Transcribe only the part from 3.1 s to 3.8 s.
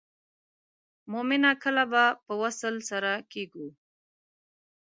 کیږو.